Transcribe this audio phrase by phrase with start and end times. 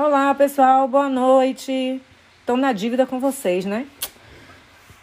[0.00, 2.00] Olá, pessoal, boa noite.
[2.38, 3.84] Estou na dívida com vocês, né?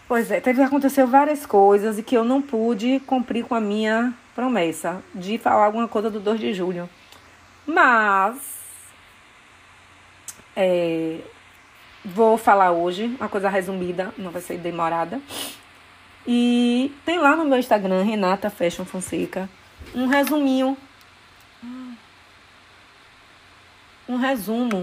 [0.08, 4.14] Pois é, teve aconteceu várias coisas e que eu não pude cumprir com a minha
[4.34, 6.90] promessa de falar alguma coisa do 2 de julho.
[7.68, 8.38] Mas
[10.56, 11.20] é,
[12.06, 15.20] vou falar hoje, uma coisa resumida, não vai ser demorada.
[16.26, 19.50] E tem lá no meu Instagram, Renata Fashion Fonseca,
[19.94, 20.78] um resuminho.
[24.08, 24.82] Um resumo.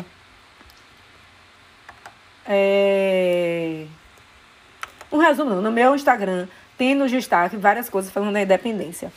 [2.47, 3.87] É...
[5.11, 9.13] Um resumo, no meu Instagram tem no destaque várias coisas falando da independência.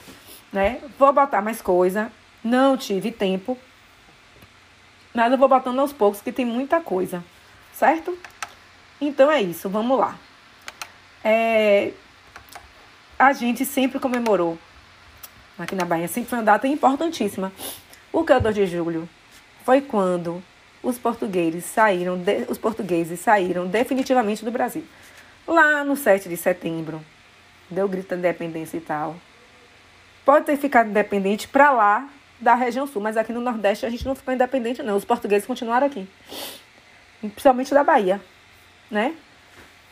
[0.52, 0.82] Né?
[1.00, 2.12] Vou botar mais coisa.
[2.44, 3.58] Não tive tempo.
[5.14, 7.24] Mas eu vou botando aos poucos, que tem muita coisa.
[7.74, 8.18] Certo?
[9.00, 10.16] Então é isso, vamos lá.
[11.24, 11.92] É,
[13.18, 14.58] a gente sempre comemorou
[15.58, 17.52] aqui na Bahia, sempre foi uma data importantíssima.
[18.12, 19.10] O que é o 2 de julho?
[19.66, 20.44] Foi quando
[20.84, 24.84] os portugueses saíram, de, os portugueses saíram definitivamente do Brasil.
[25.48, 27.04] Lá no 7 de setembro,
[27.68, 29.16] deu grito de independência e tal.
[30.24, 32.08] Pode ter ficado independente para lá
[32.40, 34.96] da região sul, mas aqui no Nordeste a gente não ficou independente não.
[34.96, 36.08] Os portugueses continuaram aqui.
[37.20, 38.22] Principalmente da Bahia,
[38.92, 39.16] né?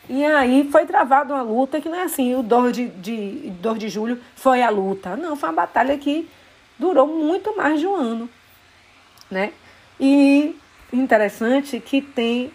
[0.08, 3.78] E aí foi travada uma luta que não é assim, o 2 de, de, 2
[3.80, 5.16] de julho foi a luta.
[5.16, 6.28] Não, foi uma batalha que
[6.78, 8.30] durou muito mais de um ano.
[9.28, 9.52] Né?
[9.98, 10.56] E
[10.92, 12.52] interessante que tem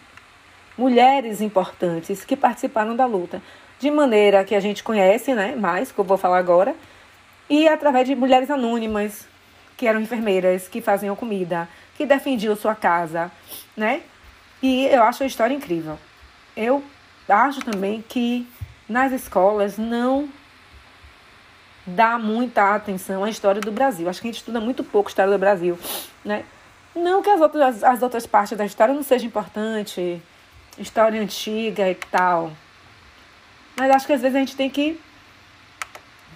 [0.78, 3.42] mulheres importantes que participaram da luta.
[3.80, 5.56] De maneira que a gente conhece, né?
[5.56, 6.76] Mais, que eu vou falar agora.
[7.50, 9.28] E através de mulheres anônimas,
[9.78, 13.32] que eram enfermeiras, que faziam comida, que defendiam sua casa,
[13.76, 14.02] né?
[14.62, 15.98] E eu acho a história incrível.
[16.56, 16.84] Eu
[17.28, 18.48] acho também que
[18.88, 20.28] nas escolas não
[21.86, 24.10] dá muita atenção à história do Brasil.
[24.10, 25.80] Acho que a gente estuda muito pouco a história do Brasil,
[26.24, 26.44] né?
[26.96, 30.20] Não que as outras, as outras partes da história não sejam importantes,
[30.78, 32.52] história antiga e tal.
[33.78, 35.00] Mas acho que às vezes a gente tem que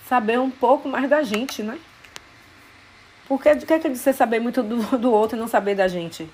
[0.08, 1.80] saber um pouco mais da gente, né?
[3.28, 5.88] Porque o que é que você saber muito do, do outro e não saber da
[5.88, 6.30] gente?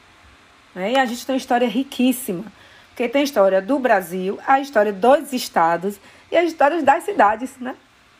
[0.75, 0.93] Né?
[0.93, 2.43] E a gente tem uma história riquíssima.
[2.89, 5.99] Porque tem a história do Brasil, a história dos estados
[6.31, 7.75] e as histórias das cidades, né?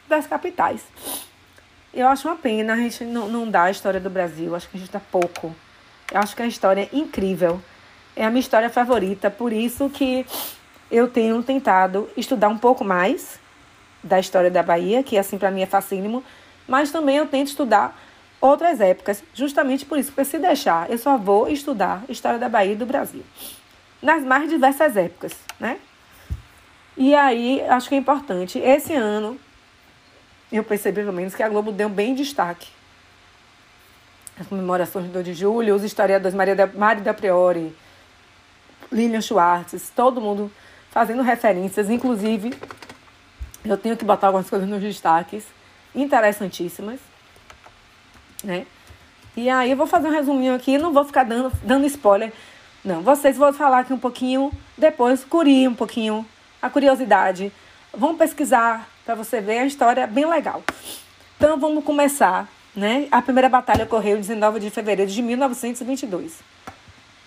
[0.08, 0.82] Das capitais.
[1.94, 4.56] Eu acho uma pena a gente não, não dar a história do Brasil.
[4.56, 5.54] Acho que a gente dá pouco.
[6.12, 7.62] Eu acho que a história é incrível.
[8.16, 9.30] É a minha história favorita.
[9.30, 10.26] Por isso que
[10.92, 13.40] eu tenho tentado estudar um pouco mais
[14.04, 16.24] da história da Bahia, que assim para mim é facílimo.
[16.68, 18.00] Mas também eu tento estudar
[18.42, 20.12] outras épocas, justamente por isso.
[20.12, 23.24] Porque se deixar, eu só vou estudar história da Bahia e do Brasil
[24.02, 25.78] nas mais diversas épocas, né?
[26.96, 28.60] E aí, acho que é importante.
[28.60, 29.40] Esse ano,
[30.52, 32.68] eu percebi pelo menos que a Globo deu bem destaque.
[34.40, 37.76] As comemorações do 2 de julho, os historiadores Maria da, Mari da Priori,
[38.92, 40.52] Lilian Schwartz, todo mundo
[40.92, 41.90] fazendo referências.
[41.90, 42.54] Inclusive,
[43.66, 45.46] eu tenho que botar algumas coisas nos destaques
[45.94, 47.00] interessantíssimas,
[48.44, 48.66] né?
[49.36, 52.32] E aí eu vou fazer um resuminho aqui, não vou ficar dando, dando spoiler
[52.84, 56.26] não, vocês vão falar aqui um pouquinho, depois curie um pouquinho
[56.62, 57.52] a curiosidade.
[57.94, 60.64] Vamos pesquisar para você ver a história bem legal.
[61.36, 62.48] Então vamos começar,
[62.80, 63.08] né?
[63.12, 66.40] A primeira batalha ocorreu em 19 de fevereiro de 1922.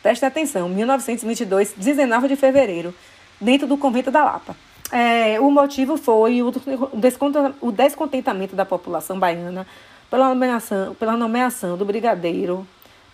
[0.02, 2.94] Preste atenção, 1922, 19 de fevereiro,
[3.40, 4.56] dentro do convento da Lapa.
[4.90, 6.52] É, o motivo foi o,
[7.60, 9.66] o descontentamento da população baiana
[10.10, 12.66] pela nomeação, pela nomeação do brigadeiro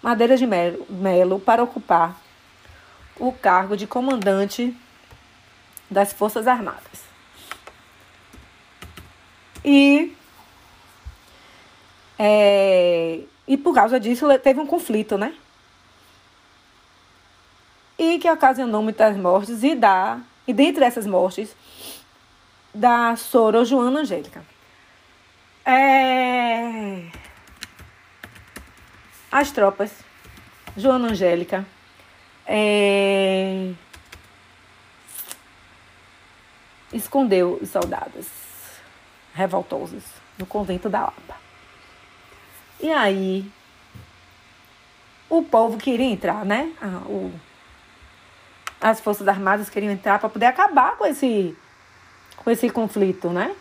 [0.03, 2.17] Madeira de Melo para ocupar
[3.19, 4.75] o cargo de comandante
[5.91, 7.09] das Forças Armadas.
[9.65, 10.17] E,
[12.19, 15.35] é, e por causa disso teve um conflito, né?
[17.99, 21.55] E que ocasionou muitas mortes e da e dentre essas mortes
[22.75, 24.43] da Soro Joana Angélica.
[25.65, 27.05] É,
[29.31, 29.93] as tropas
[30.77, 31.67] Joana Angélica
[32.47, 33.73] é...
[36.93, 38.27] escondeu os soldados
[39.35, 40.03] revoltosos
[40.39, 41.48] no convento da Lapa.
[42.81, 43.51] E aí,
[45.29, 46.73] o povo queria entrar, né?
[46.81, 47.33] Ah, o...
[48.81, 51.57] As Forças Armadas queriam entrar para poder acabar com esse,
[52.37, 53.55] com esse conflito, né?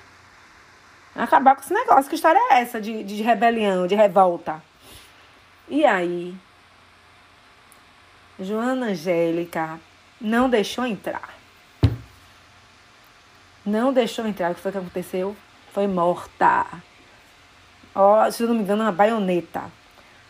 [1.15, 2.07] Acabar com esse negócio.
[2.07, 4.61] Que história é essa de, de rebelião, de revolta?
[5.67, 6.35] E aí,
[8.39, 9.79] Joana Angélica
[10.21, 11.33] não deixou entrar.
[13.65, 14.51] Não deixou entrar.
[14.51, 15.35] O que foi que aconteceu?
[15.73, 16.65] Foi morta.
[17.99, 19.71] Ó, se eu não me engano, uma baioneta.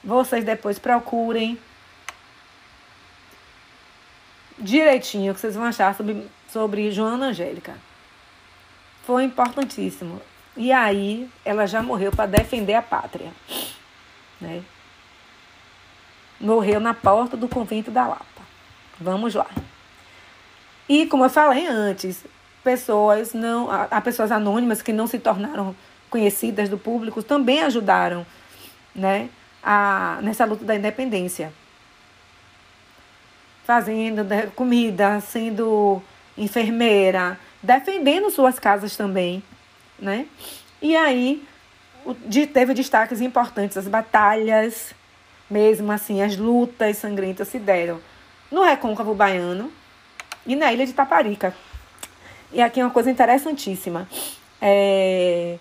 [0.01, 1.59] Vocês depois procurem
[4.57, 7.75] direitinho o que vocês vão achar sobre, sobre Joana Angélica.
[9.03, 10.21] Foi importantíssimo.
[10.55, 13.33] E aí ela já morreu para defender a pátria.
[14.39, 14.63] Né?
[16.39, 18.41] Morreu na porta do convento da Lapa.
[18.97, 19.47] Vamos lá.
[20.87, 22.23] E como eu falei antes,
[22.63, 25.75] pessoas não, há pessoas anônimas que não se tornaram
[26.09, 28.25] conhecidas do público também ajudaram,
[28.95, 29.29] né,
[29.63, 31.51] a, nessa luta da independência.
[33.63, 36.01] Fazendo né, comida, sendo
[36.37, 39.43] enfermeira, defendendo suas casas também,
[39.99, 40.25] né?
[40.81, 41.43] E aí
[42.53, 44.93] teve destaques importantes, as batalhas,
[45.49, 47.99] mesmo assim, as lutas sangrentas se deram
[48.51, 49.71] no Recôncavo Baiano
[50.45, 51.53] e na ilha de Taparica.
[52.51, 54.07] E aqui é uma coisa interessantíssima.
[54.61, 55.57] É,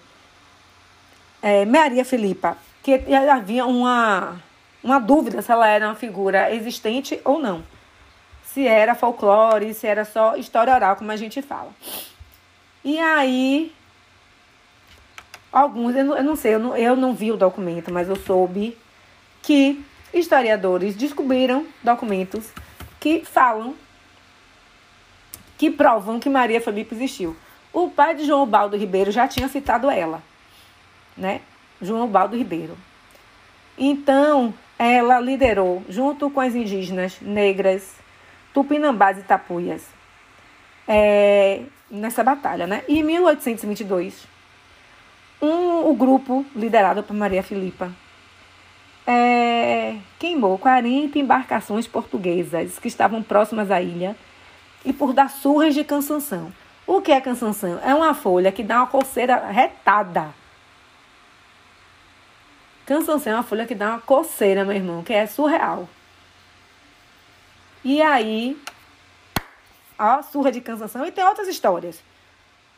[1.47, 4.37] é, Maria Filipa, que havia uma,
[4.83, 7.63] uma dúvida se ela era uma figura existente ou não.
[8.43, 11.71] Se era folclore, se era só história oral, como a gente fala.
[12.85, 13.73] E aí,
[15.53, 18.17] alguns, eu não, eu não sei, eu não, eu não vi o documento, mas eu
[18.17, 18.77] soube
[19.41, 22.51] que historiadores descobriram documentos
[22.99, 23.73] que falam,
[25.57, 27.37] que provam que Maria Felipe existiu.
[27.73, 30.21] O pai de João Baldo Ribeiro já tinha citado ela,
[31.17, 31.41] né?
[31.81, 32.77] João Baldo Ribeiro.
[33.79, 37.97] Então, ela liderou, junto com as indígenas negras,
[38.53, 39.87] tupinambás e tapuias,
[40.89, 42.83] é, nessa batalha, né?
[42.89, 44.27] Em 1822,
[45.41, 47.91] um, o grupo liderado por Maria Filipa
[49.07, 54.17] é, queimou 40 embarcações portuguesas que estavam próximas à ilha
[54.85, 56.53] e por dar surras de cansanção.
[56.87, 57.79] O que é cansanção?
[57.85, 60.35] É uma folha que dá uma coceira retada.
[62.87, 65.89] Cansanção é uma folha que dá uma coceira, meu irmão, que é surreal.
[67.85, 68.57] E aí,
[69.99, 71.05] ó, surra de cansanção.
[71.05, 72.01] E tem outras histórias.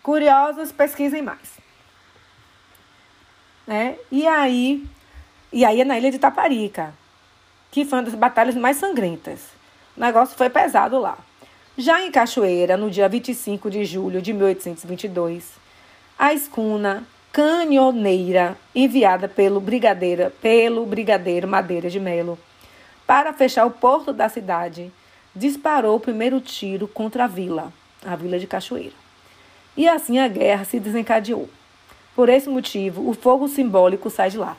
[0.03, 1.59] Curiosas, pesquisem mais.
[3.67, 3.99] Né?
[4.11, 4.87] E aí,
[5.53, 6.95] e aí é na ilha de Taparica,
[7.71, 9.41] que foi uma das batalhas mais sangrentas.
[9.95, 11.19] O negócio foi pesado lá.
[11.77, 15.53] Já em Cachoeira, no dia 25 de julho de 1822,
[16.19, 17.07] a escuna
[17.39, 22.37] canhoneira enviada pelo brigadeiro, pelo brigadeiro Madeira de Melo
[23.07, 24.91] para fechar o porto da cidade,
[25.37, 27.73] disparou o primeiro tiro contra a vila,
[28.05, 28.97] a vila de Cachoeira.
[29.77, 31.49] E assim a guerra se desencadeou.
[32.13, 34.57] Por esse motivo, o fogo simbólico sai de lá.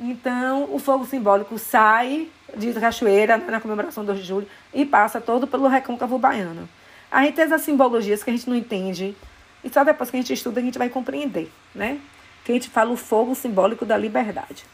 [0.00, 4.86] Então, o fogo simbólico sai de Cachoeira, né, na comemoração do 2 de julho, e
[4.86, 6.66] passa todo pelo recôncavo baiano.
[7.10, 9.14] A gente tem essas simbologias que a gente não entende,
[9.66, 11.98] e só depois que a gente estuda a gente vai compreender, né?
[12.44, 14.64] Que a gente fala o fogo simbólico da liberdade.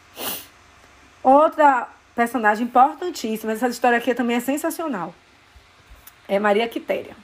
[1.22, 5.14] Outra personagem importantíssima, essa história aqui também é sensacional,
[6.28, 7.16] é Maria Quitéria.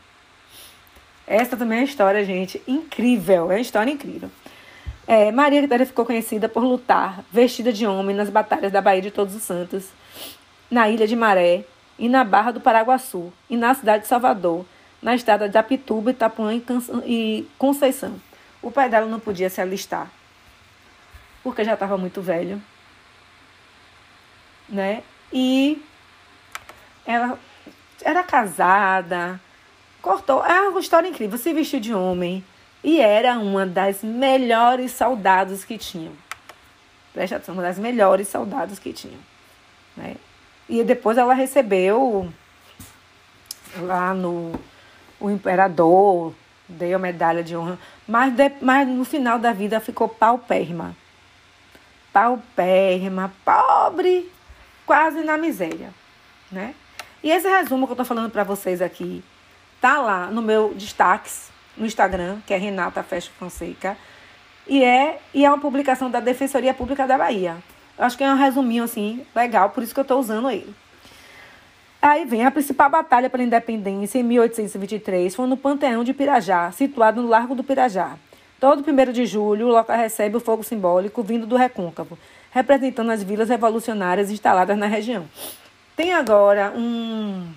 [1.26, 4.30] Essa também é uma história, gente, incrível, é uma história incrível.
[5.06, 9.10] É, Maria Quitéria ficou conhecida por lutar vestida de homem nas batalhas da Baía de
[9.10, 9.90] Todos os Santos,
[10.70, 11.64] na Ilha de Maré
[11.98, 14.64] e na Barra do Paraguaçu, e na cidade de Salvador,
[15.00, 16.52] na estrada de Apituba, Itapuã
[17.04, 18.20] e Conceição.
[18.60, 20.10] O pai dela não podia se alistar,
[21.42, 22.60] porque já estava muito velho,
[24.68, 25.02] né?
[25.32, 25.82] E
[27.06, 27.38] ela
[28.02, 29.40] era casada,
[30.02, 30.44] cortou.
[30.44, 31.38] É uma história incrível.
[31.38, 32.44] Se vestiu de homem,
[32.82, 36.12] e era uma das melhores soldados que tinham.
[37.12, 39.18] Preste atenção, uma das melhores soldados que tinham.
[39.96, 40.16] Né?
[40.68, 42.32] E depois ela recebeu
[43.78, 44.52] lá no
[45.20, 46.34] o imperador,
[46.68, 50.96] deu a medalha de honra, mas, de, mas no final da vida ficou paupérrima.
[52.12, 54.30] Paupérrima, pobre,
[54.86, 55.90] quase na miséria,
[56.50, 56.74] né?
[57.22, 59.24] E esse resumo que eu tô falando para vocês aqui
[59.80, 63.96] tá lá no meu destaques no Instagram, que é Renata Festa Fonseca.
[64.66, 67.56] E é, e é uma publicação da Defensoria Pública da Bahia.
[67.96, 70.74] Eu acho que é um resuminho assim, legal, por isso que eu estou usando ele.
[72.00, 77.20] Aí vem a principal batalha pela independência em 1823, foi no Panteão de Pirajá, situado
[77.20, 78.16] no Largo do Pirajá.
[78.60, 82.18] Todo 1 de julho, o local recebe o fogo simbólico vindo do Recôncavo,
[82.50, 85.26] representando as vilas revolucionárias instaladas na região.
[85.96, 87.52] Tem agora um.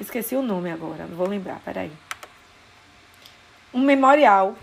[0.00, 1.90] Esqueci o nome agora, não vou lembrar, peraí
[3.76, 4.56] um memorial.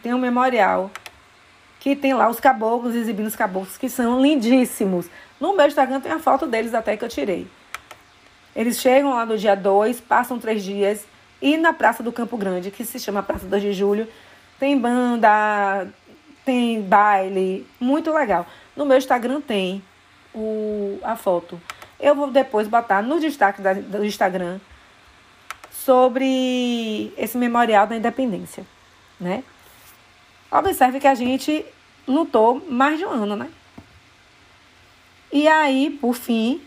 [0.00, 0.90] Tem um memorial
[1.84, 5.06] que tem lá os caboclos exibindo os caboclos que são lindíssimos.
[5.38, 7.46] No meu Instagram tem a foto deles até que eu tirei.
[8.56, 11.06] Eles chegam lá no dia 2, passam três dias
[11.42, 14.08] e na Praça do Campo Grande, que se chama Praça 2 de Julho,
[14.58, 15.86] tem banda,
[16.42, 18.46] tem baile, muito legal.
[18.74, 19.84] No meu Instagram tem
[20.34, 21.60] o, a foto.
[22.00, 24.58] Eu vou depois botar no destaque da, do Instagram
[25.70, 28.64] sobre esse memorial da independência,
[29.20, 29.44] né?
[30.50, 31.66] Observe que a gente
[32.06, 33.50] lutou mais de um ano, né?
[35.32, 36.60] E aí, por fim,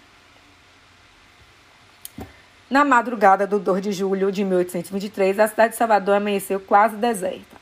[2.70, 7.56] na madrugada do 2 de julho de 1823, a cidade de Salvador amanheceu quase deserta.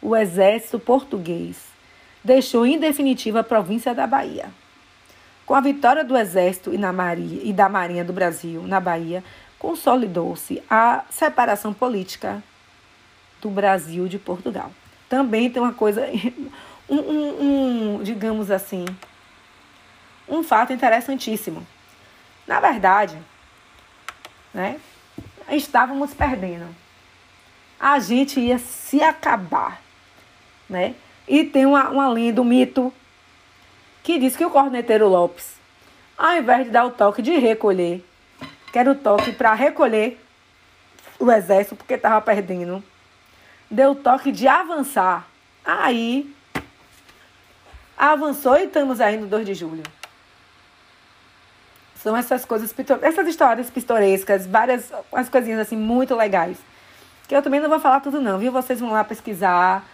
[0.00, 1.58] O exército português
[2.24, 4.50] deixou em definitiva a província da Bahia.
[5.44, 9.22] Com a vitória do exército e, Maria, e da Marinha do Brasil na Bahia,
[9.58, 12.42] consolidou-se a separação política
[13.40, 14.72] do Brasil de Portugal.
[15.08, 16.04] Também tem uma coisa,
[16.88, 18.84] um, um, um digamos assim,
[20.28, 21.66] um fato interessantíssimo.
[22.46, 23.18] Na verdade,
[24.52, 24.80] né?
[25.50, 26.66] Estávamos perdendo.
[27.78, 29.80] A gente ia se acabar,
[30.68, 30.94] né?
[31.28, 32.92] E tem uma, uma lenda, um mito,
[34.02, 35.56] que diz que o corneteiro Lopes,
[36.16, 38.04] ao invés de dar o toque de recolher,
[38.72, 40.20] que era o toque para recolher
[41.18, 42.82] o exército, porque estava perdendo,
[43.70, 45.26] deu o toque de avançar.
[45.64, 46.34] Aí,
[47.96, 49.82] avançou e estamos aí no 2 de julho.
[51.96, 56.58] São essas coisas, essas histórias pitorescas, várias as coisinhas assim muito legais.
[57.26, 58.52] Que eu também não vou falar tudo não, viu?
[58.52, 59.84] Vocês vão lá pesquisar,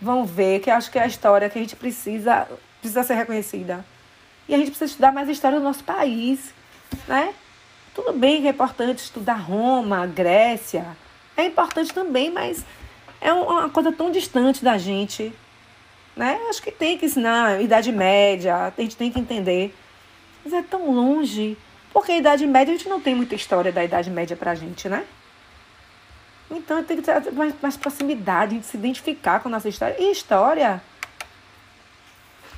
[0.00, 2.48] vão ver, que acho que é a história que a gente precisa,
[2.80, 3.84] precisa ser reconhecida.
[4.48, 6.54] E a gente precisa estudar mais a história do nosso país,
[7.06, 7.34] né?
[7.94, 10.86] Tudo bem que é importante estudar Roma, Grécia.
[11.36, 12.64] É importante também, mas
[13.20, 15.32] é uma coisa tão distante da gente.
[16.16, 16.38] Né?
[16.48, 19.74] Acho que tem que ensinar Idade Média, a gente tem que entender
[20.44, 21.56] mas é tão longe.
[21.92, 24.88] Porque a Idade Média, a gente não tem muita história da Idade Média pra gente,
[24.88, 25.04] né?
[26.50, 29.96] Então tem que ter mais, mais proximidade, gente se identificar com a nossa história.
[29.98, 30.82] E história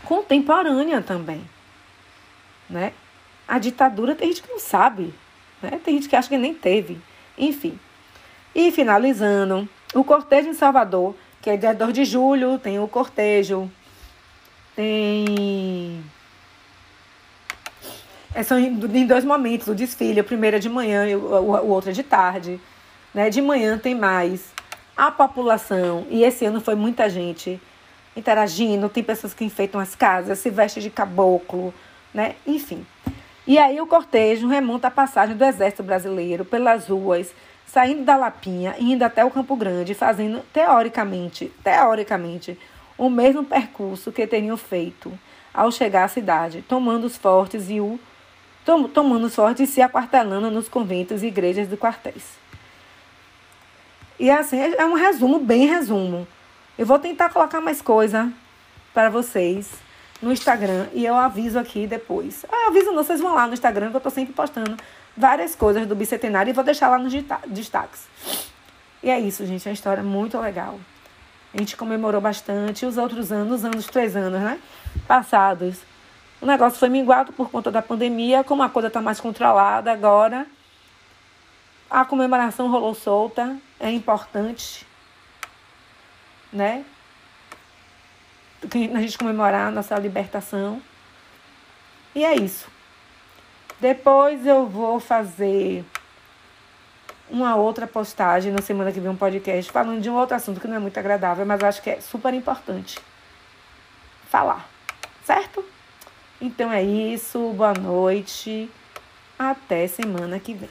[0.05, 1.43] contemporânea também.
[2.69, 2.93] Né?
[3.47, 5.15] A ditadura tem gente que não sabe.
[5.61, 5.81] Né?
[5.83, 7.01] Tem gente que acha que nem teve.
[7.37, 7.79] Enfim.
[8.55, 13.71] E finalizando, o cortejo em Salvador, que é dia 2 de julho, tem o cortejo.
[14.75, 16.03] Tem
[18.35, 21.69] é, são em dois momentos, o desfile, o primeiro é de manhã e o, o,
[21.69, 22.59] outro é de tarde.
[23.13, 23.29] Né?
[23.29, 24.53] De manhã tem mais
[24.97, 27.61] a população, e esse ano foi muita gente
[28.17, 31.73] interagindo, tem pessoas que enfeitam as casas, se vestem de caboclo,
[32.13, 32.37] né?
[32.47, 32.87] Enfim.
[33.47, 37.35] E aí o cortejo remonta a passagem do Exército Brasileiro pelas ruas,
[37.73, 42.59] saindo da Lapinha e indo até o Campo Grande, fazendo teoricamente, teoricamente,
[42.99, 45.11] o mesmo percurso que teriam feito
[45.55, 47.99] ao chegar à cidade, tomando os fortes e o
[48.93, 52.39] tomando sorte e se aquartelando nos conventos e igrejas de quartéis.
[54.21, 56.29] E assim, é um resumo, bem resumo.
[56.79, 58.31] Eu vou tentar colocar mais coisa
[58.93, 59.73] para vocês
[60.21, 62.45] no Instagram e eu aviso aqui depois.
[62.45, 64.77] Eu aviso não, vocês vão lá no Instagram que eu estou sempre postando
[65.17, 67.13] várias coisas do bicentenário e vou deixar lá nos
[67.47, 68.07] destaques.
[69.03, 70.79] E é isso, gente, é uma história muito legal.
[71.53, 74.59] A gente comemorou bastante os outros anos, os anos, três anos, né?
[75.07, 75.81] Passados
[76.43, 80.45] o negócio foi minguado por conta da pandemia, como a coisa está mais controlada agora.
[81.89, 84.85] A comemoração rolou solta, é importante,
[86.53, 86.85] né?
[88.93, 90.83] A gente comemorar a nossa libertação.
[92.13, 92.69] E é isso.
[93.83, 95.85] Depois eu vou fazer
[97.29, 100.69] uma outra postagem na semana que vem um podcast falando de um outro assunto que
[100.69, 103.01] não é muito agradável, mas acho que é super importante
[104.29, 104.69] falar,
[105.25, 105.65] certo?
[106.41, 108.71] Então é isso, boa noite,
[109.37, 110.71] até semana que vem.